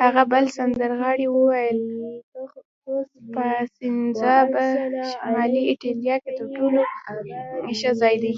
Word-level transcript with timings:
هغه 0.00 0.22
بل 0.32 0.44
سندرغاړي 0.56 1.26
وویل: 1.30 1.78
پایسنزا 3.34 4.36
په 4.52 4.62
شمالي 5.10 5.62
ایټالیا 5.70 6.16
کې 6.22 6.30
تر 6.38 6.46
ټولو 6.56 6.80
ښه 7.80 7.90
ځای 8.00 8.14
دی. 8.22 8.32